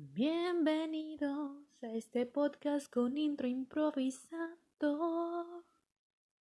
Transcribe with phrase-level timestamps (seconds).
[0.00, 5.64] Bienvenidos a este podcast con intro improvisado.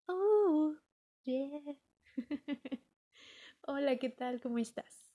[0.05, 0.75] Oh,
[1.23, 1.75] yeah.
[3.67, 4.41] Hola, ¿qué tal?
[4.41, 5.11] ¿Cómo estás?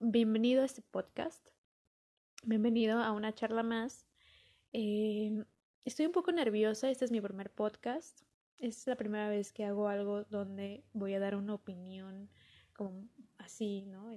[0.00, 1.46] Bienvenido a este podcast.
[2.42, 4.06] Bienvenido a una charla más.
[4.72, 5.44] Eh,
[5.84, 6.88] estoy un poco nerviosa.
[6.88, 8.22] Este es mi primer podcast.
[8.56, 12.30] Es la primera vez que hago algo donde voy a dar una opinión
[13.38, 14.10] así, ¿no?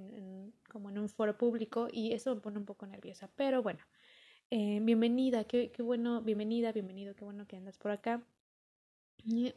[0.69, 3.29] Como en un foro público y eso me pone un poco nerviosa.
[3.35, 3.79] Pero bueno,
[4.49, 8.21] eh, bienvenida, qué, qué, bueno, bienvenida, bienvenido, qué bueno que andas por acá.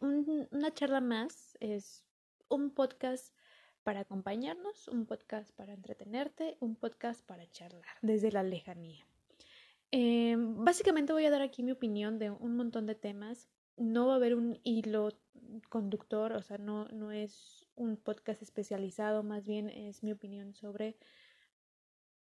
[0.01, 2.05] una charla más es
[2.49, 3.35] un podcast
[3.83, 9.07] para acompañarnos, un podcast para entretenerte, un podcast para charlar desde la lejanía.
[9.93, 13.49] Eh, básicamente voy a dar aquí mi opinión de un montón de temas.
[13.77, 15.11] No va a haber un hilo
[15.69, 20.97] conductor, o sea, no, no es un podcast especializado, más bien es mi opinión sobre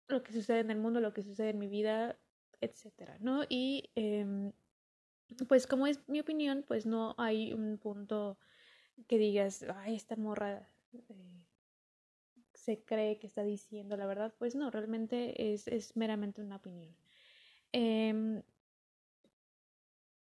[0.08, 2.18] lo que sucede en el mundo, lo que sucede en mi vida,
[2.60, 3.44] etcétera, ¿no?
[3.48, 4.52] Y eh,
[5.48, 8.38] pues como es mi opinión, pues no hay un punto
[9.06, 11.46] que digas, ay, esta morra eh,
[12.54, 16.94] se cree que está diciendo la verdad, pues no, realmente es, es meramente una opinión.
[17.72, 18.42] Eh,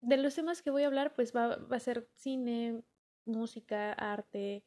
[0.00, 2.82] de los temas que voy a hablar, pues va, va a ser cine,
[3.24, 4.64] música, arte,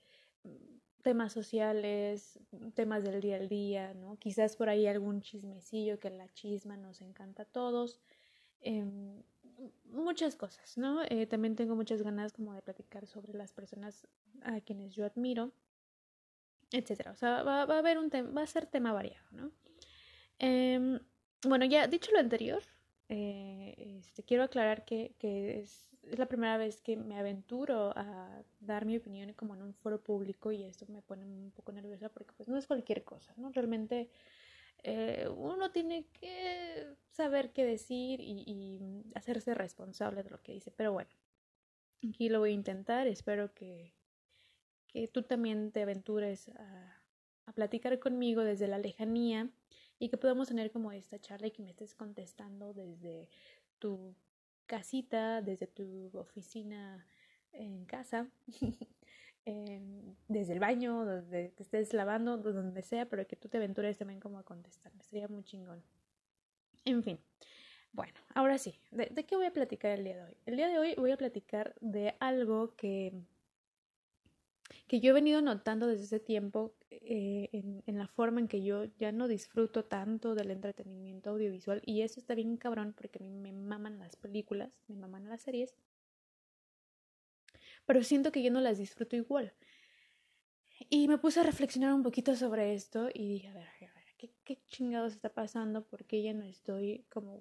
[1.02, 2.39] temas sociales,
[2.75, 4.17] temas del día al día, ¿no?
[4.17, 8.00] Quizás por ahí algún chismecillo que la chisma nos encanta a todos.
[8.61, 8.86] Eh,
[9.86, 11.03] muchas cosas, ¿no?
[11.03, 14.08] Eh, también tengo muchas ganas como de platicar sobre las personas
[14.44, 15.52] a quienes yo admiro,
[16.72, 17.11] etcétera.
[17.11, 19.52] O sea, va, a haber un tema, va a ser tema variado, ¿no?
[20.39, 21.00] Eh,
[21.48, 22.61] bueno, ya dicho lo anterior,
[23.14, 28.95] eh, este, quiero aclarar que, es la primera vez que me aventuro a dar mi
[28.95, 32.48] opinión como en un foro público y esto me pone un poco nerviosa porque pues
[32.48, 33.52] no es cualquier cosa, ¿no?
[33.52, 34.09] Realmente
[34.84, 38.80] eh, uno tiene que saber qué decir y, y,
[39.14, 41.12] hacerse responsable de lo que dice, pero bueno,
[42.08, 43.94] aquí lo voy a intentar, espero que,
[44.88, 47.04] que tú también te aventures a,
[47.45, 49.50] a platicar conmigo desde la lejanía
[50.02, 53.30] y que podamos tener como esta charla y que me estés contestando desde
[53.78, 54.16] tu
[54.66, 57.06] casita, desde tu oficina
[57.52, 58.28] en casa,
[59.45, 59.80] eh,
[60.28, 64.20] desde el baño, donde te estés lavando, donde sea, pero que tú te aventures también
[64.20, 65.04] como a contestarme.
[65.04, 65.84] Sería muy chingón.
[66.83, 67.20] En fin.
[67.94, 70.38] Bueno, ahora sí, ¿de, ¿de, qué voy a platicar el día de hoy?
[70.48, 73.14] El día de hoy voy a platicar de algo que,
[74.88, 78.61] que yo he venido notando desde ese tiempo eh, en, en, la forma en que
[78.61, 83.25] yo ya no disfruto tanto del entretenimiento audiovisual y eso está bien cabrón porque a
[83.25, 85.73] mí me maman las películas, me maman las series,
[87.85, 89.53] pero siento que yo no las disfruto igual.
[90.89, 94.05] Y me puse a reflexionar un poquito sobre esto y dije, a ver, a ver,
[94.17, 95.85] ¿qué, qué chingados está pasando?
[95.85, 97.39] Porque ya no estoy como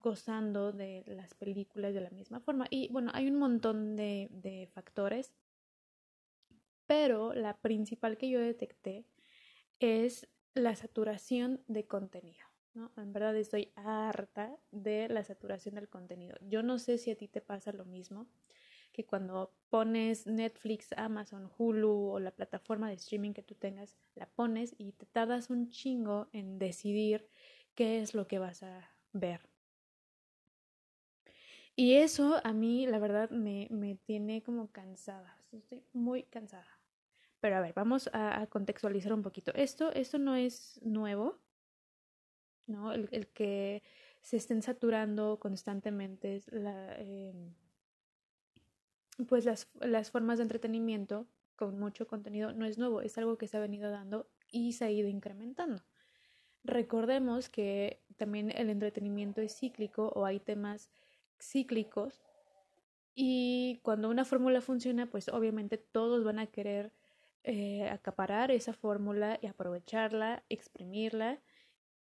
[0.00, 2.66] gozando de las películas de la misma forma.
[2.70, 5.32] Y bueno, hay un montón de, de factores
[6.88, 9.04] pero la principal que yo detecté
[9.78, 12.44] es la saturación de contenido.
[12.74, 12.90] ¿no?
[12.96, 16.36] En verdad estoy harta de la saturación del contenido.
[16.40, 18.26] Yo no sé si a ti te pasa lo mismo,
[18.92, 24.26] que cuando pones Netflix, Amazon, Hulu o la plataforma de streaming que tú tengas, la
[24.26, 27.28] pones y te tardas un chingo en decidir
[27.74, 29.42] qué es lo que vas a ver.
[31.76, 35.36] Y eso a mí, la verdad, me, me tiene como cansada.
[35.52, 36.77] Estoy muy cansada.
[37.40, 39.52] Pero a ver, vamos a, contextualizar un poquito.
[39.54, 41.38] Esto, esto no es nuevo,
[42.66, 42.92] ¿no?
[42.92, 43.82] El, el que
[44.22, 47.32] se estén saturando constantemente la, eh,
[49.26, 53.48] pues las, las formas de entretenimiento con mucho contenido no es nuevo, es algo que
[53.48, 55.82] se ha venido dando y se ha ido incrementando.
[56.62, 60.90] Recordemos que también el entretenimiento es cíclico o hay temas
[61.40, 62.20] cíclicos
[63.14, 66.92] y cuando una fórmula funciona, pues obviamente todos van a querer
[67.44, 71.40] eh, acaparar esa fórmula y aprovecharla, exprimirla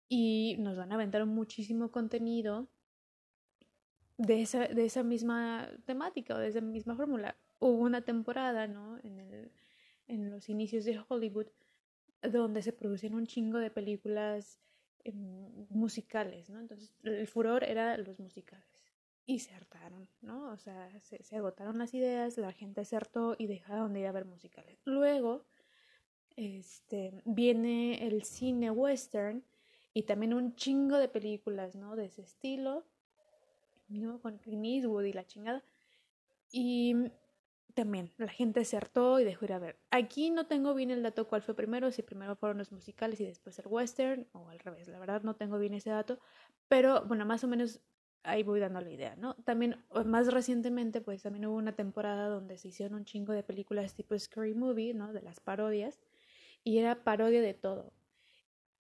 [0.09, 2.69] y nos van a aventar muchísimo contenido
[4.19, 7.37] de esa, de esa misma temática o de esa misma fórmula.
[7.59, 8.99] Hubo una temporada, ¿no?
[9.03, 9.53] En, el,
[10.07, 11.49] en los inicios de Hollywood
[12.23, 14.59] donde se producían un chingo de películas
[15.05, 15.13] eh,
[15.71, 16.61] musicales, ¿no?
[16.61, 18.76] Entonces el furor era los musicales
[19.27, 20.53] y se hartaron, ¿no?
[20.53, 24.13] O sea, se, agotaron las ideas, la gente se hartó y dejaron de ir a
[24.13, 24.79] ver musicales.
[24.85, 25.45] Luego,
[26.37, 29.45] este, viene el cine western
[29.93, 31.97] y también un chingo de películas, ¿no?
[31.97, 32.87] De ese estilo,
[33.89, 34.21] ¿no?
[34.21, 35.65] Con Clint Eastwood y la chingada.
[36.53, 36.95] Y
[37.75, 39.77] también la gente se hartó y dejó ir a ver.
[39.91, 43.27] Aquí no tengo bien el dato cuál fue primero, si primero fueron los musicales y
[43.27, 46.19] después el western o al revés, la verdad no tengo bien ese dato,
[46.69, 47.81] pero bueno, más o menos
[48.27, 49.35] ahí voy dando la idea, ¿no?
[49.45, 53.95] También más recientemente pues también hubo una temporada donde se hicieron un chingo de películas
[53.95, 55.13] tipo Scary Movie, ¿no?
[55.13, 56.01] De las parodias
[56.65, 57.93] y era parodia de todo.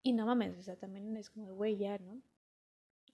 [0.02, 2.20] Y no mames, o sea, también es como, güey, ya, ¿no?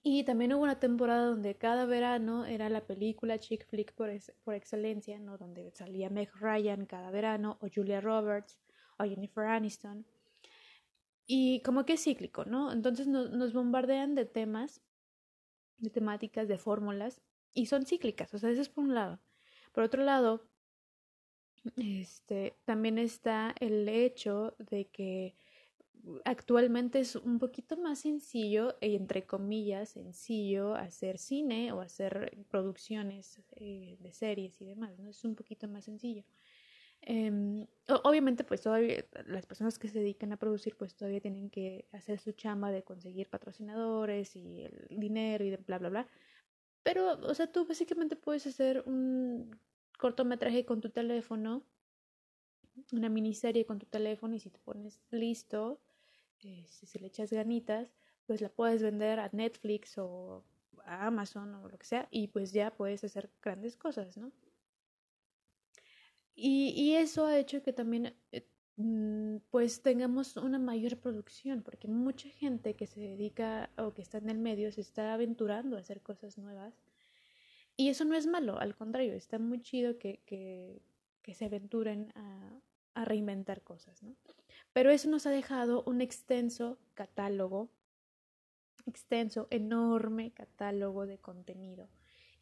[0.03, 4.11] Y también hubo una temporada donde cada verano era la película chick flick por,
[4.43, 5.39] por excelencia, ¿no?
[5.39, 8.59] Donde salía Meg Ryan cada verano, o Julia Roberts,
[8.99, 10.05] o Jennifer Aniston.
[11.27, 12.73] Y como que es cíclico, ¿no?
[12.73, 14.83] Entonces nos bombardean de temas,
[15.79, 17.21] de temáticas, de fórmulas,
[17.55, 19.21] y son cíclicas, o sea, eso es por un lado.
[19.73, 20.49] Por otro lado,
[21.77, 25.35] este, también está el hecho de que
[26.25, 33.97] actualmente es un poquito más sencillo, entre comillas, sencillo hacer cine o hacer producciones eh,
[34.01, 35.11] de series y demás, ¿no?
[35.11, 36.25] Es un poquito más sencillo.
[37.05, 37.67] Em,
[38.05, 42.21] obviamente, pues todavía las personas que se dedican a producir, pues todavía tienen que hacer
[42.21, 46.09] su chamba de conseguir patrocinadores y el dinero y de bla, bla, bla.
[46.85, 49.59] Pero, o sea, tú básicamente puedes hacer un
[49.99, 51.65] cortometraje con tu teléfono,
[52.93, 55.81] una miniserie con tu teléfono y si te pones listo,
[56.41, 57.95] eh, si le echas ganitas,
[58.27, 60.45] pues la puedes vender a Netflix o
[60.85, 64.33] a Amazon o lo que sea y pues ya puedes hacer grandes cosas, ¿no?
[66.35, 68.47] Y, y eso ha hecho que también eh,
[68.77, 74.19] mm, pues tengamos una mayor producción, porque mucha gente que se dedica o que está
[74.19, 76.75] en el medio se está aventurando a hacer cosas nuevas.
[77.77, 80.83] Y eso no es malo, al contrario, está muy chido que, que,
[81.23, 82.61] que se aventuren a,
[82.95, 84.15] a reinventar cosas, ¿no?
[84.73, 87.71] Pero eso nos ha dejado un extenso catálogo,
[88.87, 91.89] extenso, enorme catálogo de contenido.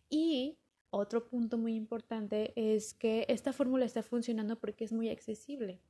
[0.09, 0.59] Y
[0.91, 5.81] otro punto muy importante es que esta fórmula está funcionando porque es muy accesible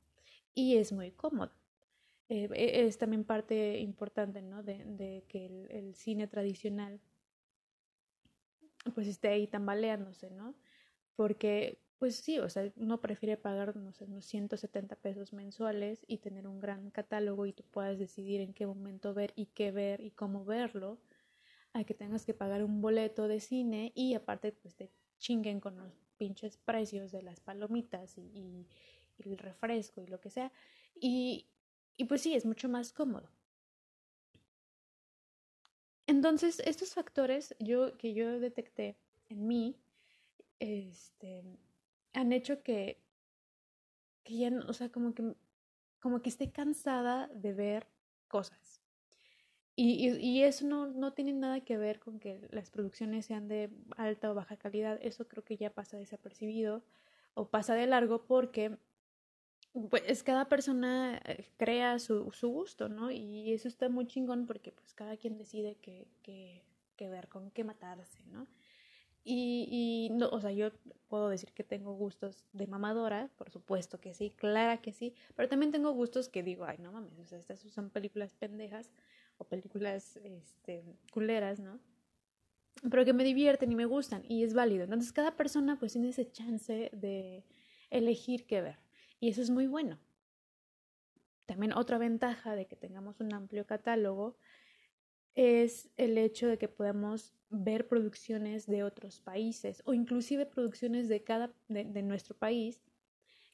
[0.53, 1.53] y es muy cómoda.
[2.29, 4.63] Eh, e, es también parte importante ¿no?
[4.63, 7.01] de, de que el, el, cine tradicional
[8.95, 10.55] pues esté ahí tambaleándose, ¿no?
[11.15, 16.17] Porque pues sí, o sea, uno prefiere pagar, no sé, unos 170 pesos mensuales y
[16.17, 20.01] tener un gran catálogo y tú puedas decidir en qué momento ver y qué ver
[20.01, 20.97] y cómo verlo,
[21.73, 25.77] a que tengas que pagar un boleto de cine y aparte pues te chinguen con
[25.77, 28.67] los pinches precios de las palomitas y,
[29.19, 30.51] el refresco y lo que sea.
[30.99, 31.47] Y,
[31.95, 33.29] y pues sí, es mucho más cómodo.
[36.07, 38.97] Entonces, estos factores yo, que yo detecté
[39.29, 39.79] en mí,
[40.59, 41.43] este,
[42.13, 43.01] han hecho que,
[44.23, 45.35] que ya, o sea, como que,
[45.99, 47.87] como que esté cansada de ver
[48.27, 48.80] cosas.
[49.83, 54.29] Y, eso no, no tiene nada que ver con que las producciones sean de alta
[54.29, 54.99] o baja calidad.
[55.01, 56.83] Eso creo que ya pasa desapercibido
[57.33, 58.77] o pasa de largo porque
[59.89, 63.09] pues cada persona eh, crea su, su gusto, ¿no?
[63.09, 66.61] Y eso está muy chingón porque pues cada quien decide qué, qué,
[66.95, 68.45] qué ver, con qué matarse, ¿no?
[69.23, 70.71] Y, y no, o sea, yo
[71.07, 75.49] puedo decir que tengo gustos de mamadora, por supuesto que sí, clara que sí, pero
[75.49, 78.91] también tengo gustos que digo, ay, no mames, o sea, estas son películas pendejas
[79.45, 81.79] películas este, culeras, ¿no?
[82.89, 84.83] Pero que me divierten y me gustan y es válido.
[84.83, 87.43] Entonces, cada persona pues tiene ese chance de
[87.89, 88.79] elegir qué ver
[89.19, 89.99] y eso es muy bueno.
[91.45, 94.37] También otra ventaja de que tengamos un amplio catálogo
[95.35, 101.23] es el hecho de que podamos ver producciones de otros países o inclusive producciones de
[101.23, 102.81] cada de nuestro país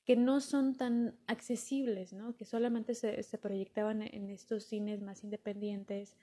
[0.07, 2.35] que no son tan accesibles, ¿no?
[2.35, 6.15] que solamente se, proyectaban en estos cines más independientes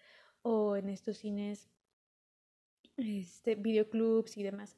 [0.43, 1.69] o en estos cines,
[2.97, 4.77] este, videoclubs y demás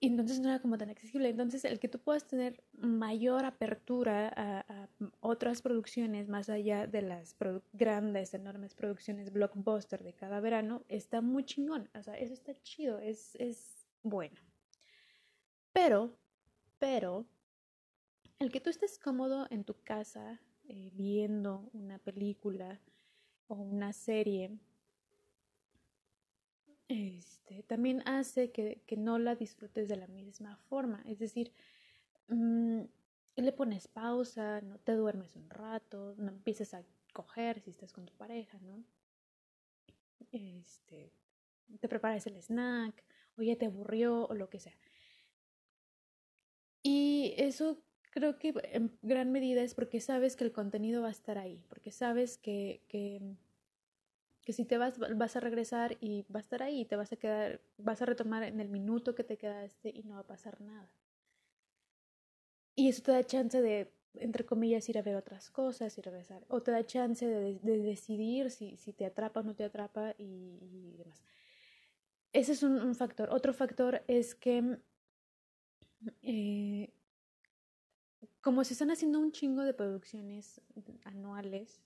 [0.00, 1.28] entonces no era como tan accesible.
[1.28, 4.88] Entonces, el que tú puedas tener mayor apertura a, a
[5.20, 7.36] otras producciones más allá de las
[7.72, 11.88] grandes, enormes producciones blockbuster de cada verano, está muy chingón.
[11.94, 14.40] O sea, eso está chido, es, es bueno.
[15.72, 16.16] Pero,
[16.78, 17.26] pero,
[18.38, 22.80] el que tú estés cómodo en tu casa eh, viendo una película
[23.48, 24.58] o una serie
[26.88, 31.02] este, también hace que, que, no la disfrutes de la misma forma.
[31.04, 31.52] Es decir,
[32.28, 32.80] mmm,
[33.36, 38.06] le pones pausa, no te duermes un rato, no empiezas a coger si estás con
[38.06, 38.82] tu pareja, ¿no?
[40.32, 41.12] Este,
[41.80, 43.04] te preparas el snack,
[43.36, 44.76] o ya te aburrió, o lo que sea.
[46.82, 47.82] Y eso
[48.18, 51.62] creo que en gran medida es porque sabes que el contenido va a estar ahí,
[51.68, 53.20] porque sabes que, que
[54.48, 57.16] que si te vas, vas a regresar y va a estar ahí, te vas a
[57.16, 60.62] quedar, vas a retomar en el minuto que te quedaste y no va a pasar
[60.62, 60.90] nada.
[62.74, 66.46] y eso te da chance de, entre comillas, ir a ver otras cosas y regresar.
[66.48, 70.94] O te da chance de, decidir si, si, te atrapa o no te atrapa y,
[70.96, 71.22] demás.
[72.32, 73.28] Ese es un, factor.
[73.30, 74.78] Otro factor es que
[76.22, 76.90] eh,
[78.48, 80.62] como se están haciendo un chingo de producciones
[81.04, 81.82] anuales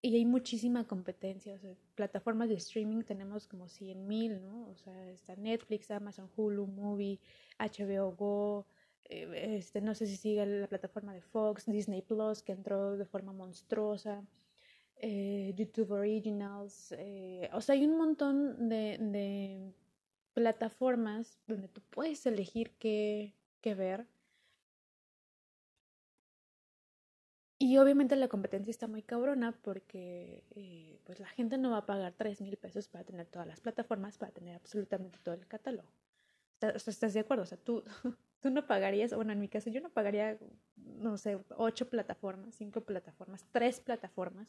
[0.00, 4.68] y hay muchísima competencia, o sea, plataformas de streaming tenemos como 100 mil, ¿no?
[4.68, 7.18] O sea, está Netflix, Amazon, Hulu, Movie,
[7.58, 8.66] HBO Go,
[9.06, 13.04] eh, este, no sé si sigue la plataforma de Fox, Disney Plus, que entró de
[13.04, 14.22] forma monstruosa,
[14.94, 19.72] eh, YouTube Originals, eh, o sea, hay un montón de, de,
[20.34, 24.06] plataformas donde tú puedes elegir qué, qué ver
[27.62, 31.86] Y obviamente la competencia está muy cabrona porque eh, pues la gente no va a
[31.86, 35.92] pagar 3 mil pesos para tener todas las plataformas, para tener absolutamente todo el catálogo.
[36.62, 37.42] ¿Estás, de acuerdo?
[37.42, 37.84] O sea, tú,
[38.40, 40.38] tú no pagarías, bueno, en mi caso yo no pagaría,
[40.76, 44.48] no sé, 8 plataformas, 5 plataformas, 3 plataformas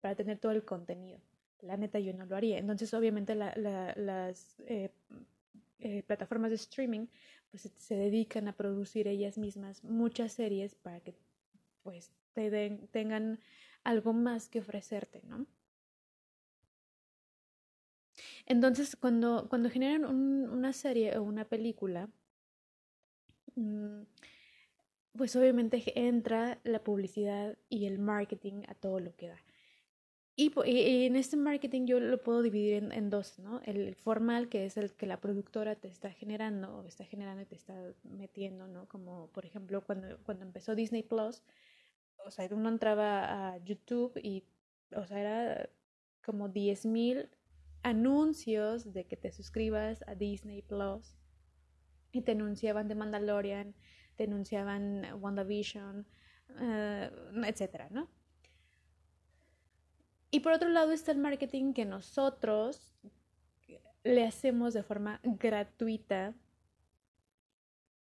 [0.00, 1.18] para tener todo el contenido.
[1.62, 2.58] La neta yo no lo haría.
[2.58, 4.92] Entonces obviamente las eh,
[5.80, 7.08] eh, plataformas de streaming
[7.50, 11.12] pues se dedican a producir ellas mismas muchas series para que
[11.82, 12.12] pues
[12.90, 13.40] tengan
[13.84, 15.46] algo más que ofrecerte, ¿no?
[18.46, 22.08] Entonces, cuando, cuando generan una serie o una película,
[23.56, 24.02] mm,
[25.16, 29.42] pues obviamente entra la publicidad y el marketing a todo lo que da.
[30.38, 30.52] Y,
[31.06, 33.62] en este marketing yo lo puedo dividir en, dos, ¿no?
[33.64, 37.46] El formal, que es el que la productora te está generando, o está generando y
[37.46, 37.74] te está
[38.04, 38.86] metiendo, ¿no?
[38.86, 41.42] Como por ejemplo cuando, cuando empezó Disney Plus,
[42.26, 44.44] o sea, uno entraba a YouTube y,
[44.94, 45.70] o sea, era
[46.24, 47.30] como 10.000
[47.82, 51.14] anuncios de que te suscribas a Disney Plus
[52.10, 53.74] y te anunciaban The Mandalorian,
[54.16, 56.06] te anunciaban WandaVision,
[56.50, 58.10] uh, etcétera, ¿no?
[60.32, 62.92] Y por otro lado está el marketing que nosotros
[64.02, 66.34] le hacemos de forma gratuita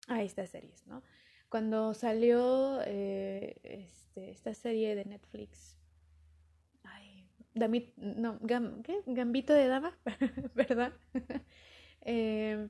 [0.08, 1.02] a estas series, ¿no?
[1.48, 5.76] Cuando salió eh, este, esta serie de Netflix,
[6.82, 7.28] ay,
[7.96, 8.38] no,
[8.82, 9.00] ¿qué?
[9.06, 9.96] Gambito de Dama,
[10.54, 10.92] ¿verdad?
[12.08, 12.68] Em,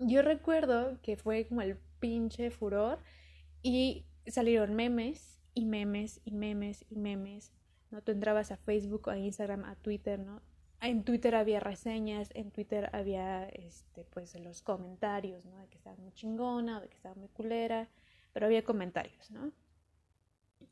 [0.00, 2.98] yo recuerdo que fue como el pinche furor
[3.62, 7.52] y salieron memes y memes y memes y memes,
[7.90, 8.02] ¿no?
[8.02, 10.42] Tú entrabas a Facebook, a Instagram, a Twitter, ¿no?
[10.82, 15.58] En Twitter había reseñas, en Twitter había este, pues los comentarios, ¿no?
[15.58, 17.88] De que estaba muy chingona, de que estaba muy culera,
[18.32, 19.52] pero había comentarios, ¿no?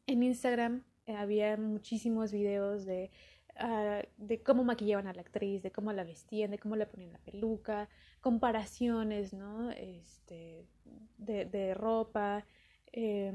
[0.06, 3.10] En Instagram eh, había muchísimos videos de,
[3.60, 7.12] uh, de cómo maquillaban a la actriz, de cómo la vestían, de cómo le ponían
[7.12, 7.88] la peluca,
[8.20, 9.70] comparaciones, ¿no?
[9.70, 10.66] Este,
[11.18, 12.44] de, de ropa,
[12.92, 13.32] eh,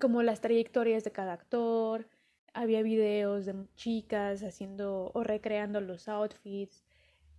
[0.00, 2.08] como las trayectorias de cada actor,
[2.54, 6.84] había videos de chicas haciendo o recreando los outfits.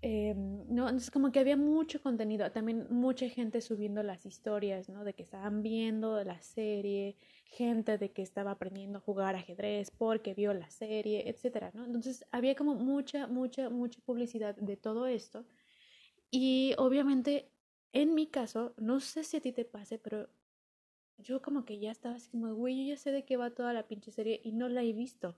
[0.04, 5.04] Eh, no, entonces como que había mucho contenido, también mucha gente subiendo las historias, ¿no?
[5.04, 10.34] De que estaban viendo la serie, gente de que estaba aprendiendo a jugar ajedrez porque
[10.34, 11.86] vio la serie, etcétera, ¿no?
[11.86, 15.46] Entonces había como mucha, mucha, mucha publicidad de todo esto.
[16.32, 17.52] Y obviamente,
[17.94, 20.30] en mi caso, no sé si a ti te pase, pero
[21.24, 23.74] yo como que ya estaba así como, güey, yo ya sé de qué va toda
[23.74, 25.36] la pinche serie y no la he visto.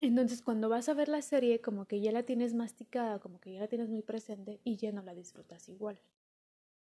[0.00, 3.52] Entonces cuando vas a ver la serie como que ya la tienes masticada, como que
[3.52, 6.00] ya la tienes muy presente y ya no la disfrutas igual.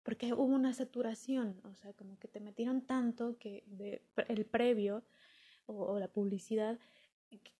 [0.03, 3.63] Porque hubo una saturación, o sea, como que te metieron tanto que
[4.29, 5.03] el previo
[5.65, 6.79] o, la publicidad,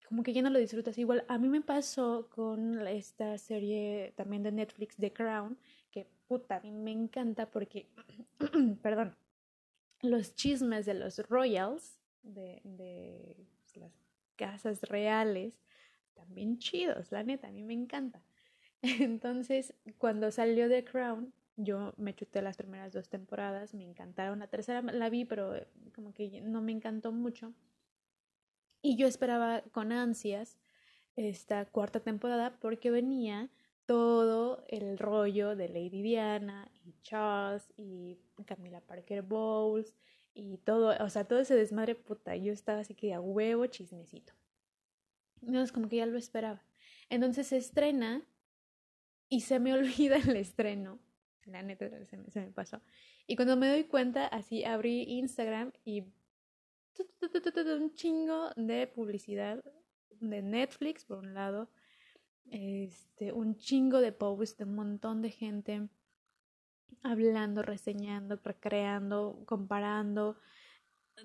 [0.08, 1.26] como que ya no lo disfrutas igual.
[1.28, 5.58] A mí me pasó con esta serie también de Netflix, The Crown,
[5.92, 7.88] que puta, a mí me encanta porque,
[8.82, 9.16] perdón,
[10.02, 13.94] los chismes de los royals, de, de pues, las
[14.36, 15.60] casas reales,
[16.14, 18.22] también chidos, la neta, a mí me encanta.
[18.82, 24.40] Entonces, cuando salió The Crown, yo me chuté las primeras dos temporadas, me encantaron.
[24.40, 27.54] La tercera la vi, pero eh, como que no me encantó mucho.
[28.82, 30.58] Y yo esperaba con ansias
[31.16, 33.50] esta cuarta temporada porque venía
[33.88, 39.96] todo el rollo de Lady Diana y Charles y Camila Parker Bowles
[40.36, 42.36] y todo, o sea, todo ese desmadre puta.
[42.36, 44.34] Yo estaba así que a huevo chismecito.
[45.42, 46.62] No, es como que ya lo esperaba.
[47.10, 48.24] Entonces se estrena
[49.30, 51.00] y se me olvida el estreno.
[51.46, 52.82] La neta se me, se me pasó.
[53.26, 56.04] Y cuando me doy cuenta, así abrí Instagram y
[57.80, 59.64] un chingo de publicidad
[60.20, 61.70] de Netflix por un lado,
[62.52, 65.88] este, un chingo de posts de un montón de gente
[67.04, 70.38] hablando, reseñando, recreando, comparando,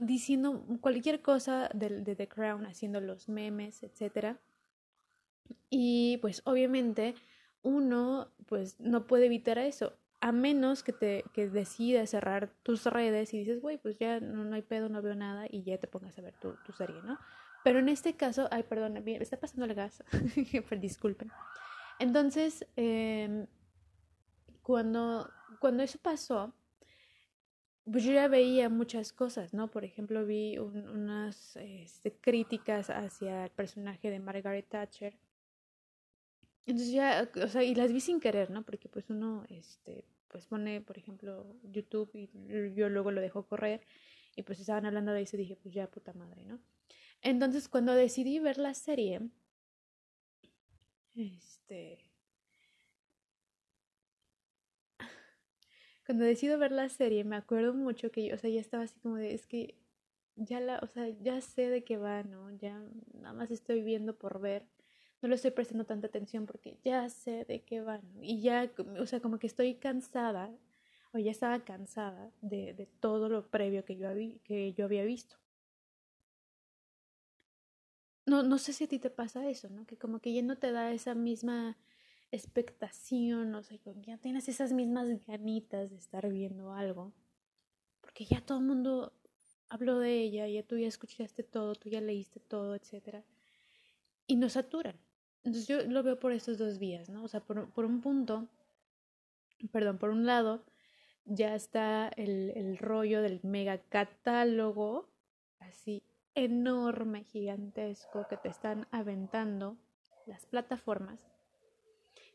[0.01, 4.37] diciendo cualquier cosa de, de The Crown, haciendo los memes, etc.
[5.71, 7.15] Y pues obviamente
[7.63, 13.35] uno pues no puede evitar eso, a menos que te que decidas cerrar tus redes
[13.35, 15.89] y dices, güey, pues ya no, no, hay pedo, no veo nada y ya te
[15.89, 17.19] pongas a ver tu, tu serie, ¿no?
[17.65, 20.03] Pero en este caso, ay, perdón, me está pasando el gas,
[20.81, 21.31] disculpen.
[21.99, 23.47] Entonces, eh,
[24.63, 26.53] cuando, cuando eso pasó,
[27.91, 29.71] pues yo ya veía muchas cosas, ¿no?
[29.71, 35.17] Por ejemplo, vi unas este, críticas hacia el personaje de Margaret Thatcher.
[36.65, 38.63] Entonces ya, o sea, y las vi sin querer, ¿no?
[38.63, 42.31] Porque pues uno, este, pues pone, por ejemplo, YouTube y
[42.75, 43.81] yo luego lo dejo correr
[44.37, 46.61] y pues estaban hablando de eso y dije, pues ya puta madre, ¿no?
[47.23, 49.21] Entonces cuando decidí ver la serie,
[51.15, 51.99] este,
[56.07, 58.99] cuando decido ver la serie, me acuerdo mucho que yo, o sea, ya estaba así
[59.01, 59.77] como de, es que
[60.37, 62.51] ya la, o sea, ya sé de qué va, ¿no?
[62.59, 62.83] Ya
[63.15, 64.67] nada más estoy viendo por ver.
[65.23, 68.01] No le estoy prestando tanta atención porque ya sé de qué va.
[68.21, 70.51] Y ya, o sea, como que estoy cansada,
[71.13, 75.37] o ya estaba cansada de, todo lo previo que yo, había, que yo había visto.
[78.33, 79.85] No, no sé si a ti te pasa eso, ¿no?
[79.85, 81.77] Que como que ya no te da esa misma
[82.31, 87.13] expectación, o sea, ya tienes esas mismas ganitas de estar viendo algo,
[88.01, 89.13] porque ya todo el mundo
[89.69, 93.23] habló de ella, ya tú ya escuchaste todo, tú ya leíste todo, etcétera,
[94.27, 94.97] y nos saturan.
[95.45, 97.25] Entonces yo lo veo por estos dos vías, ¿no?
[97.25, 98.49] O sea, por, por un punto,
[99.73, 100.65] perdón, por un lado,
[101.27, 105.07] ya está el, el rollo del mega catálogo,
[105.59, 106.03] así
[106.35, 109.77] enorme, gigantesco, que te están aventando
[110.27, 111.33] las plataformas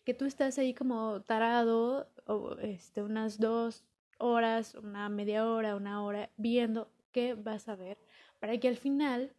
[0.08, 3.84] que tú estás ahí como tarado, o este, unas dos
[4.20, 7.98] horas, una media hora, una hora, viendo qué vas a ver,
[8.40, 9.34] para que al final,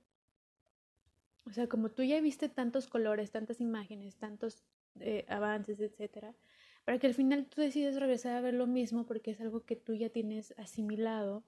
[1.47, 4.63] o sea, como tú ya viste tantos colores, tantas imágenes, tantos
[5.01, 6.35] eh, avances, etcétera,
[6.85, 9.75] para que al final tú decides regresar a ver lo mismo porque es algo que
[9.75, 11.45] tú ya tienes asimilado,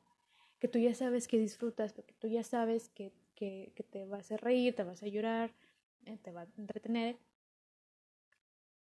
[0.60, 4.36] que tú ya sabes que disfrutas, porque tú ya sabes que, que, te va a
[4.36, 5.52] reír, te vas a llorar,
[6.04, 7.18] eh, te va a entretener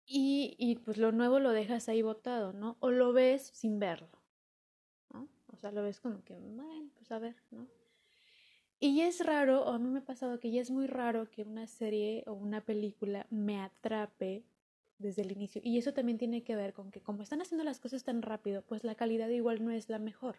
[0.06, 2.76] y, y pues lo nuevo lo dejas ahí botado, ¿no?
[2.78, 4.22] O lo ves sin verlo,
[5.12, 5.28] ¿no?
[5.52, 7.66] O sea, lo ves como que, bueno, pues a ver, ¿no?
[8.78, 11.42] Y es raro, o a mí me ha pasado que ya es muy raro que
[11.42, 14.44] una serie o una película me atrape
[14.98, 15.62] desde el inicio.
[15.64, 18.62] Y eso también tiene que ver con que como están haciendo las cosas tan rápido,
[18.62, 20.36] pues la calidad igual no es la mejor.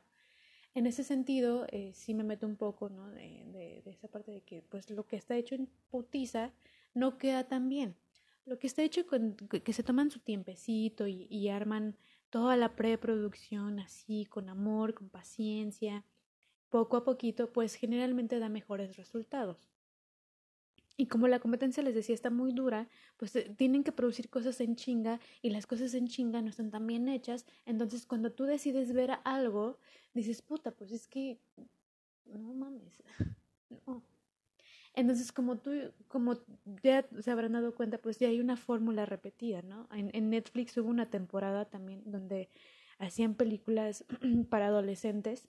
[0.78, 3.10] En ese sentido, eh, sí me meto un poco, ¿no?
[3.10, 6.52] De, de, esa parte de que, pues, lo que está hecho en putiza
[6.94, 7.96] no queda tan bien
[8.46, 11.98] lo que está hecho con que se toman su tiempecito y, y arman
[12.30, 16.06] toda la preproducción así, con amor, con paciencia,
[16.70, 19.68] poco a poquito, pues generalmente da mejores resultados.
[20.98, 24.60] Y como la competencia, les decía, está muy dura, pues eh, tienen que producir cosas
[24.62, 27.46] en chinga y las cosas en chinga no están tan bien hechas.
[27.66, 29.80] Entonces, cuando tú decides ver algo,
[30.14, 31.40] dices, puta, pues es que,
[32.26, 33.04] no mames,
[33.86, 34.04] no,
[34.98, 35.70] entonces, como tú,
[36.08, 36.40] como
[36.82, 39.88] ya se habrán dado cuenta, pues ya hay una fórmula repetida, ¿no?
[39.92, 42.50] En, en Netflix hubo una temporada también donde
[42.98, 44.06] hacían películas
[44.50, 45.48] para adolescentes.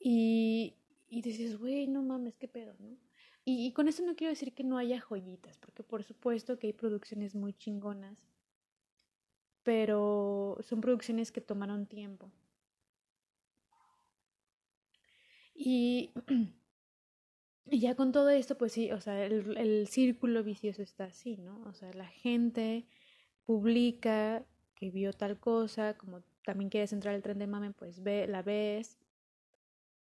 [0.00, 0.77] Y,
[1.08, 2.96] y dices, güey, no mames, qué pedo, ¿no?
[3.44, 6.66] Y, y, con eso no quiero decir que no haya joyitas, porque por supuesto que
[6.68, 8.28] hay producciones muy chingonas,
[9.62, 12.30] pero son producciones que tomaron tiempo.
[15.54, 16.12] Y
[17.70, 21.36] Y ya con todo esto, pues sí, o sea, el, el círculo vicioso está así,
[21.36, 21.62] ¿no?
[21.66, 22.86] O sea, la gente
[23.44, 28.26] publica que vio tal cosa, como también quieres entrar al tren de mame, pues ve,
[28.26, 28.98] la ves,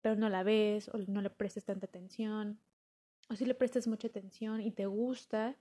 [0.04, 2.60] pero no la ves, o no le prestas tanta atención,
[3.30, 5.56] o si le prestas mucha atención y te gusta,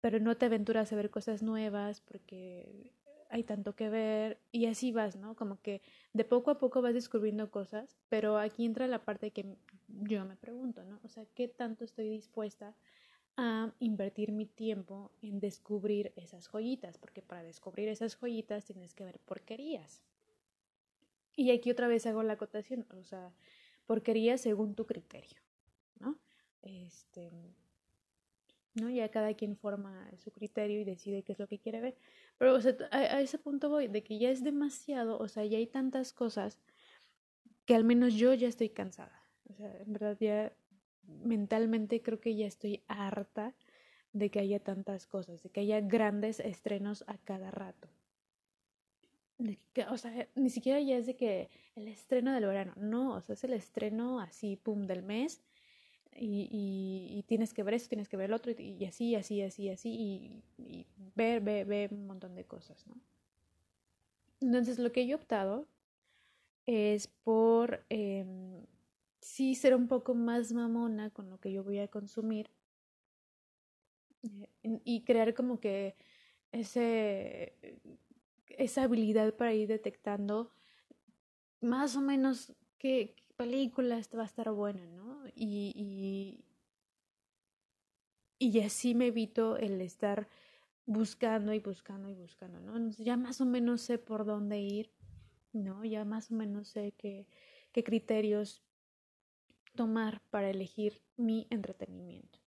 [0.00, 2.94] pero no te aventuras a ver cosas nuevas porque
[3.28, 5.36] hay tanto que ver y así vas, ¿no?
[5.36, 5.82] Como que
[6.14, 9.44] de poco a poco vas descubriendo cosas, pero aquí entra la parte que
[9.88, 10.98] yo me pregunto, ¿no?
[11.04, 12.74] O sea, ¿qué tanto estoy dispuesta
[13.36, 16.96] a invertir mi tiempo en descubrir esas joyitas?
[16.96, 20.02] Porque para descubrir esas joyitas tienes que ver porquerías.
[21.40, 23.32] Y aquí otra vez hago la acotación, o sea,
[23.86, 25.40] porquerías según tu criterio,
[25.98, 26.18] ¿no?
[26.60, 27.30] Este,
[28.74, 28.90] ¿no?
[28.90, 31.96] Ya cada quien forma su criterio y decide qué es lo que quiere ver.
[32.36, 35.46] Pero, o sea, a, a, ese punto voy, de que ya es demasiado, o sea,
[35.46, 36.60] ya hay tantas cosas
[37.64, 39.24] que al menos yo ya estoy cansada.
[39.48, 40.52] O sea, en verdad ya
[41.04, 43.54] mentalmente creo que ya estoy harta
[44.12, 47.88] de que haya tantas cosas, de que haya grandes estrenos a cada rato.
[49.88, 53.34] O sea, ni siquiera ya es de que el estreno del verano, no, o sea,
[53.34, 55.42] es el estreno así, pum, del mes.
[56.16, 59.70] Y, y, tienes que ver eso, tienes que ver el otro, y, así, así, así,
[59.70, 62.96] así, y, ver, ver, ver un montón de cosas, ¿no?
[64.40, 65.66] Entonces, lo que yo he optado
[66.66, 68.26] es por eh,
[69.20, 72.50] sí ser un poco más mamona con lo que yo voy a consumir
[74.22, 75.94] eh, y crear como que
[76.52, 77.54] ese
[78.58, 80.50] esa habilidad para ir detectando
[81.60, 85.26] más o menos qué, película va a estar buena, ¿no?
[85.34, 86.44] Y, y,
[88.38, 90.28] y así me evito el estar
[90.84, 92.90] buscando y buscando y buscando, ¿no?
[92.98, 94.90] ya más o menos sé por dónde ir,
[95.54, 95.86] ¿no?
[95.86, 97.26] Ya más o menos sé qué,
[97.72, 98.62] qué criterios
[99.74, 102.38] tomar para elegir mi entretenimiento.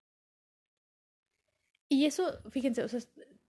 [1.89, 3.01] Y eso, fíjense, o sea,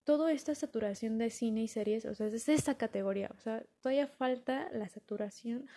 [0.03, 4.07] toda esta saturación de cine y series, o sea, es esta categoría, o sea, todavía
[4.07, 5.67] falta la saturación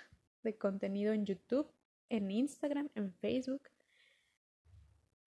[0.43, 1.71] de contenido en YouTube,
[2.09, 3.63] en Instagram, en Facebook,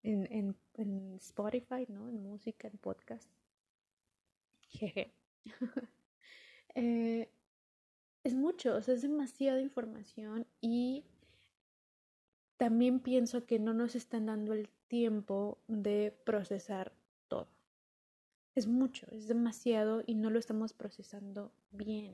[0.04, 2.10] en, en, en Spotify, ¿no?
[2.10, 3.30] En música, en podcast.
[4.70, 5.14] Jeje.
[6.76, 7.30] eh,
[8.24, 11.06] es mucho, o sea, es demasiada información y
[12.58, 16.94] también pienso que no nos están dando el tiempo de procesar
[17.28, 17.48] todo.
[18.60, 22.14] Es mucho, es demasiado y no lo estamos procesando bien.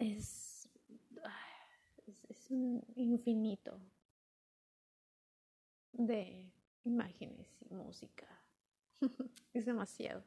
[0.00, 0.68] Es,
[2.08, 3.78] es, es un infinito
[5.92, 6.50] de
[6.82, 8.26] imágenes y música.
[9.54, 10.24] es demasiado.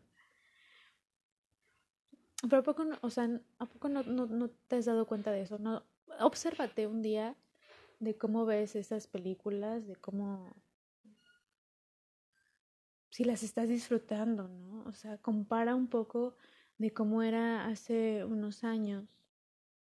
[2.42, 3.28] Pero a poco, no, o sea,
[3.60, 5.60] ¿a poco no, no, no, te has dado cuenta de eso?
[5.60, 5.84] No,
[6.22, 7.36] obsérvate un día
[8.00, 10.56] de cómo ves esas películas, de cómo
[13.16, 14.84] si las estás disfrutando, ¿no?
[14.90, 16.36] O sea, compara un poco
[16.78, 19.06] de cómo era hace unos años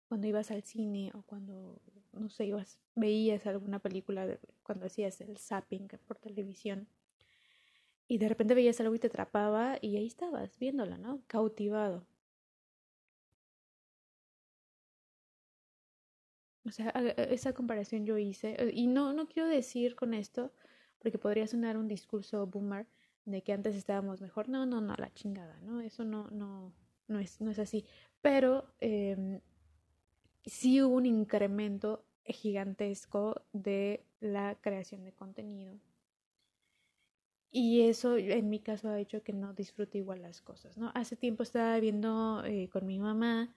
[0.08, 1.80] cuando ibas al cine o cuando
[2.12, 6.88] no sé, ibas veías alguna película cuando hacías el zapping por televisión
[8.06, 11.22] y de repente veías algo y te atrapaba y ahí estabas viéndola, ¿no?
[11.26, 12.06] Cautivado.
[16.66, 20.52] O sea, esa comparación yo hice, y no, no quiero decir con esto,
[20.98, 22.86] porque podría sonar un discurso boomer
[23.26, 24.48] de que antes estábamos mejor.
[24.48, 25.80] No, no, no, la chingada, ¿no?
[25.80, 26.72] Eso no, no,
[27.08, 27.84] no, es, no es así.
[28.22, 29.40] Pero eh,
[30.46, 35.78] sí hubo un incremento gigantesco de la creación de contenido.
[37.50, 40.92] Y eso en mi caso ha hecho que no disfrute igual las cosas, ¿no?
[40.94, 43.54] Hace tiempo estaba viendo eh, con mi mamá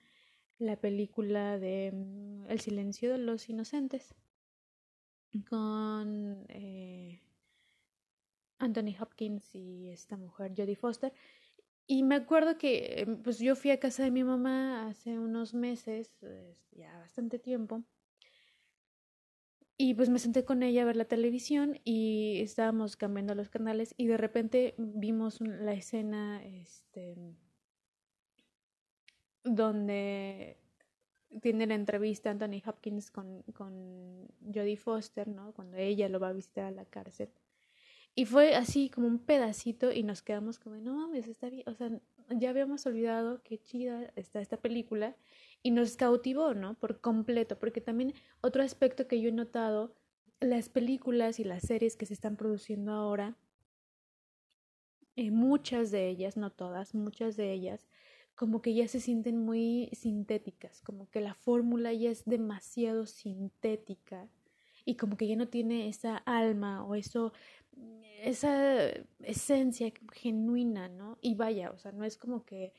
[0.58, 4.16] la película de mm, El silencio de los inocentes
[5.50, 7.22] con eh,
[8.60, 11.14] Anthony Hopkins y esta mujer Jodie Foster.
[11.88, 15.54] Y me acuerdo que em, pues yo fui a casa de mi mamá hace unos
[15.54, 16.12] meses,
[16.72, 17.84] ya bastante tiempo,
[19.82, 23.96] y pues me senté con ella a ver la televisión y estábamos cambiando los canales
[23.96, 27.16] y de repente vimos la escena este
[29.46, 30.58] donde
[31.42, 35.54] tiene la entrevista Anthony Hopkins con, con Jodie Foster, ¿no?
[35.54, 37.30] Cuando ella lo va a visitar a la cárcel.
[38.16, 41.74] Y fue así como un pedacito y nos quedamos como, no mames, está bien, o
[41.74, 41.90] sea,
[42.30, 45.16] ya habíamos olvidado qué chida está esta película
[45.64, 46.74] y nos cautivó, ¿no?
[46.74, 49.96] Por completo, porque también otro aspecto que yo he notado,
[50.40, 53.36] las películas y las series que se están produciendo ahora,
[55.16, 57.88] eh, muchas de ellas, no todas, muchas de ellas,
[58.36, 64.30] como que ya se sienten muy sintéticas, como que la fórmula ya es demasiado sintética
[64.86, 67.34] y como que ya no tiene esa alma o eso
[68.24, 68.90] esa
[69.24, 71.18] esencia genuina, ¿no?
[71.22, 72.74] Y vaya, o sea, no es como que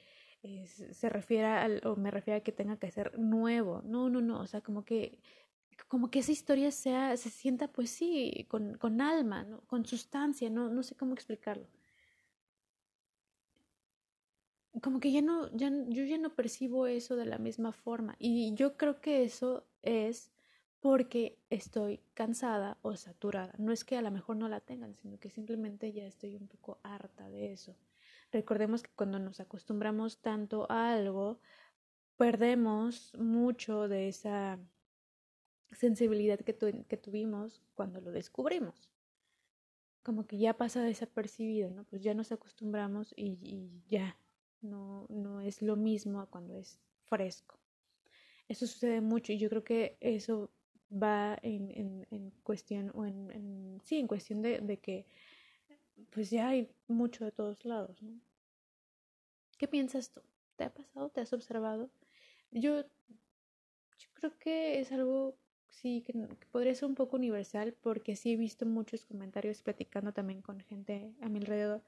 [0.65, 4.41] se refiera al, o me refiera a que tenga que ser nuevo, no, no, no,
[4.41, 5.19] o sea, como que
[5.89, 9.63] como que esa historia sea, se sienta pues sí, con, con alma, ¿no?
[9.63, 11.67] con sustancia, no, no sé cómo explicarlo
[14.83, 18.17] como que ya no, ya, yo ya no percibo eso de la misma forma.
[18.19, 20.31] Y yo creo que eso es
[20.81, 23.55] porque estoy cansada o saturada.
[23.59, 26.49] No es que a lo mejor no la tengan, sino que simplemente ya estoy un
[26.49, 27.77] poco harta de eso.
[28.33, 31.41] Recordemos que cuando nos acostumbramos tanto a algo,
[32.17, 34.59] perdemos mucho de esa
[35.73, 36.57] sensibilidad que,
[36.89, 38.91] que tuvimos cuando lo descubrimos.
[40.03, 41.85] Como que ya pasa desapercibido, ¿no?
[41.85, 44.17] Pues ya nos acostumbramos y, y ya,
[44.63, 47.59] no, no es lo mismo a cuando es fresco.
[48.49, 50.51] Eso sucede mucho y yo creo que eso
[50.91, 55.07] va en, en, en cuestión, o en, sí, en cuestión de, de, que
[56.11, 57.99] pues ya hay mucho de todos lados.
[59.59, 60.21] ¿Qué piensas tú?
[60.57, 61.11] ¿Te ha pasado?
[61.11, 61.91] ¿Te has observado?
[62.51, 65.37] Yo, yo creo que es algo,
[65.69, 70.13] sí, que, que, podría ser un poco universal porque sí he visto muchos comentarios platicando
[70.13, 71.83] también con gente a mi alrededor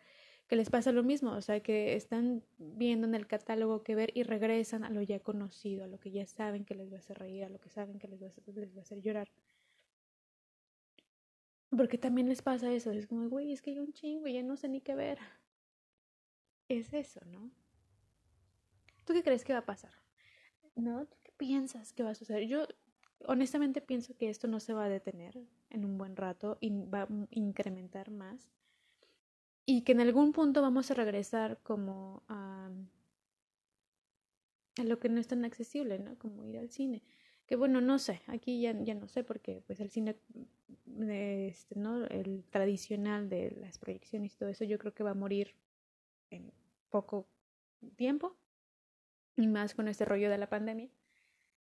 [0.49, 4.11] que les pasa lo mismo, o sea, que están viendo en el catálogo que ver
[4.15, 6.99] y regresan a lo ya conocido, a lo que ya saben que les va a
[6.99, 9.01] hacer reír, a lo que saben que les va a hacer, les va a hacer
[9.01, 9.29] llorar.
[11.71, 14.57] Porque también les pasa eso, es como, güey, es que hay un chingo, ya no
[14.57, 15.19] sé ni qué ver.
[16.69, 17.51] Es eso, ¿no?
[19.05, 19.93] ¿Tú qué crees que va a pasar?
[20.75, 21.07] ¿No?
[21.07, 22.47] ¿Tú qué piensas que va a suceder?
[22.47, 22.67] Yo
[23.27, 25.39] honestamente pienso que esto no se va a detener
[25.71, 28.51] en un buen rato y va a incrementar más
[29.65, 32.71] y que en algún punto vamos a regresar como a,
[34.83, 36.19] lo que no es tan accesible, ¿no?
[36.19, 37.03] Como ir al cine.
[37.47, 40.17] Que bueno, no sé, aquí ya, ya no sé porque pues el cine,
[41.09, 42.05] este, ¿no?
[42.07, 45.55] El tradicional de las proyecciones y todo eso yo creo que va a morir
[46.31, 46.53] en
[46.89, 47.27] poco
[47.97, 48.37] tiempo
[49.37, 50.89] y más con este rollo de la pandemia.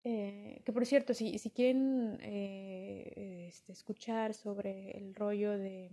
[0.05, 5.91] Eh, que por cierto, si, si quieren eh, este, escuchar sobre el rollo de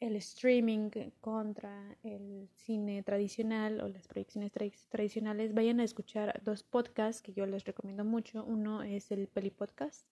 [0.00, 4.52] el streaming contra el cine tradicional o las proyecciones
[4.88, 8.44] tradicionales, vayan a escuchar dos podcasts que yo les recomiendo mucho.
[8.44, 10.06] Uno es el Peli Podcast,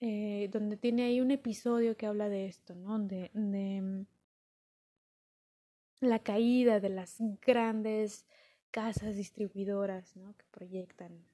[0.00, 2.98] eh, donde tiene ahí un episodio que habla de esto, ¿no?
[2.98, 4.06] De, de mm,
[6.00, 8.26] la caída de las grandes
[8.70, 10.36] casas distribuidoras, ¿no?
[10.36, 11.24] Que proyectan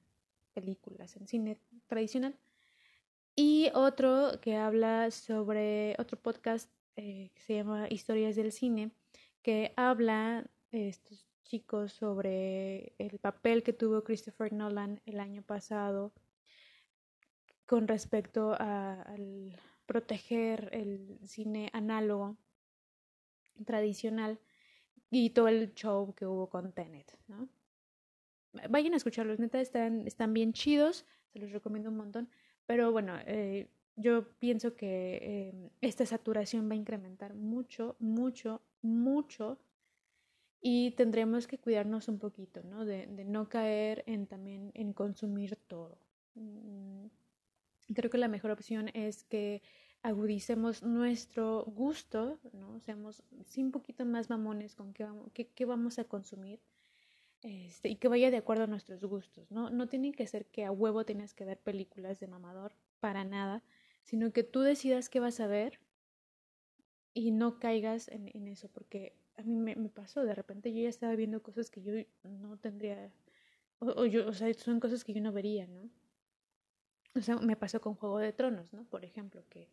[0.53, 2.35] películas en cine tradicional.
[3.35, 8.91] Y otro que habla sobre otro podcast eh, que se llama Historias del Cine,
[9.41, 16.13] que habla estos chicos sobre el papel que tuvo Christopher Nolan el año pasado
[17.65, 22.37] con respecto a, al proteger el cine análogo
[23.65, 24.39] tradicional
[25.11, 27.47] y todo el show que hubo con Tenet, ¿no?
[28.69, 32.29] Vayan a escucharlos, neta, están, están bien chidos, se los recomiendo un montón,
[32.65, 39.59] pero bueno, eh, yo pienso que eh, esta saturación va a incrementar mucho, mucho, mucho
[40.61, 42.85] y tendremos que cuidarnos un poquito, ¿no?
[42.85, 45.97] De, de no caer en también en consumir todo.
[46.35, 47.07] Mm,
[47.93, 49.61] creo que la mejor opción es que
[50.01, 52.79] agudicemos nuestro gusto, ¿no?
[52.81, 53.23] Seamos
[53.57, 56.59] un poquito más mamones con qué vamos, qué, vamos a consumir
[57.41, 59.69] este, y que vaya de acuerdo a nuestros gustos, ¿no?
[59.69, 63.63] No tiene que ser que a huevo tienes que ver películas de mamador, para nada
[64.03, 65.79] sino que tú decidas qué vas a ver
[67.13, 70.81] y no caigas en, en eso, porque a mí me, me, pasó, de repente yo
[70.81, 73.11] ya estaba viendo cosas que yo no tendría,
[73.79, 75.89] o, o, yo, o sea, son cosas que yo no vería, ¿no?
[77.15, 78.85] O sea, me pasó con Juego de Tronos, ¿no?
[78.85, 79.69] Por ejemplo, que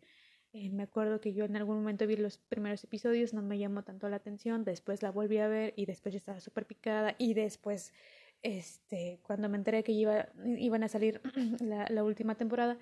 [0.52, 3.82] eh, me acuerdo que yo en algún momento vi los primeros episodios, no me llamó
[3.82, 7.34] tanto la atención, después la volví a ver y después ya estaba súper picada y
[7.34, 7.94] después,
[8.42, 11.20] este, cuando me enteré que iba, iban a salir
[11.60, 12.78] la, la última temporada,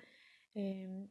[0.55, 1.07] eh,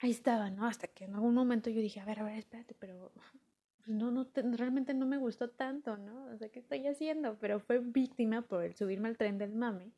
[0.00, 0.66] ahí estaba, ¿no?
[0.66, 4.10] Hasta que en algún momento yo dije, a ver, a ver, espérate, pero pues no,
[4.10, 6.26] no, realmente no me gustó tanto, ¿no?
[6.26, 7.38] O sea, ¿qué estoy haciendo?
[7.38, 9.92] Pero fue víctima por el subirme al tren del mame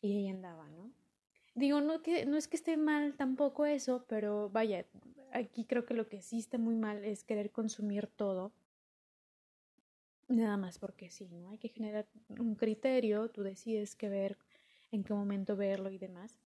[0.00, 0.90] y ahí andaba, ¿no?
[1.54, 4.86] Digo, no, que, no es que esté mal tampoco eso, pero vaya,
[5.32, 8.52] aquí creo que lo que sí está muy mal es querer consumir todo.
[10.28, 11.50] Nada más porque sí, ¿no?
[11.50, 14.38] Hay que generar un criterio, tú decides qué ver,
[14.90, 16.41] en qué momento verlo y demás.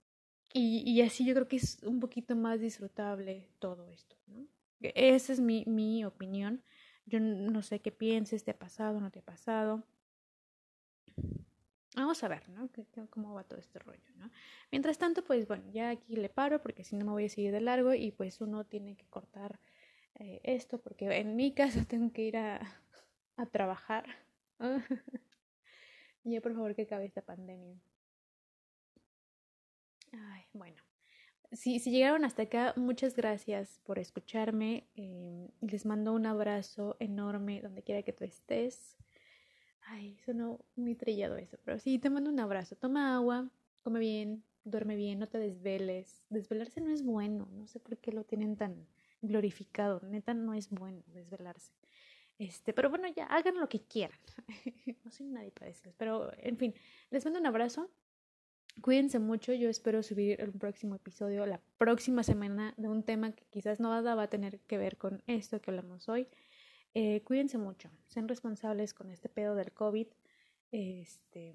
[0.58, 4.46] Y, así yo creo que es un poquito más disfrutable todo esto, ¿no?
[4.80, 6.62] Esa es mi, mi opinión.
[7.04, 9.84] Yo no sé qué pienses, te ha pasado, no te ha pasado.
[11.94, 12.70] Vamos a ver, ¿no?
[13.10, 14.30] ¿Cómo va todo este rollo, ¿no?
[14.70, 17.52] Mientras tanto, pues bueno, ya aquí le paro porque si no me voy a seguir
[17.52, 19.60] de largo y pues uno tiene que cortar
[20.14, 22.62] eh, esto porque en mi caso tengo que ir a,
[23.36, 24.06] a trabajar.
[26.24, 27.78] ya por favor que acabe esta pandemia.
[30.16, 30.82] Ay, bueno.
[31.52, 34.88] Si, llegaron hasta acá, muchas gracias por escucharme.
[34.96, 38.96] Eh, les mando un abrazo enorme donde quiera que tú estés.
[39.82, 42.74] Ay, sonó muy trillado eso, pero sí, te mando un abrazo.
[42.76, 43.48] Toma agua,
[43.82, 46.24] come bien, duerme bien, no te desveles.
[46.28, 48.86] Desvelarse no es bueno, no sé por qué lo tienen tan
[49.22, 50.00] glorificado.
[50.00, 51.72] Neta, no es bueno desvelarse.
[52.38, 54.18] Este, pero bueno, ya hagan lo que quieran.
[55.04, 56.74] no soy nadie para decirles, pero en fin,
[57.10, 57.88] les mando un abrazo.
[58.80, 63.44] Cuídense mucho, yo espero subir el próximo episodio la próxima semana de un tema que
[63.46, 66.28] quizás no va a tener que ver con esto que hablamos hoy.
[66.94, 70.06] Eh, cuídense mucho, sean responsables con este pedo del COVID.
[70.72, 71.54] Este,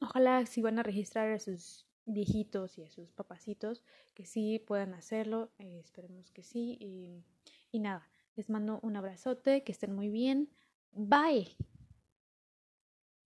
[0.00, 3.82] ojalá si van a registrar a sus viejitos y a sus papacitos,
[4.14, 6.76] que sí puedan hacerlo, eh, esperemos que sí.
[6.80, 7.24] Y,
[7.70, 10.50] y nada, les mando un abrazote, que estén muy bien.
[10.92, 11.56] Bye.